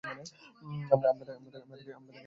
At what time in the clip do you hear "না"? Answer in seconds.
2.05-2.11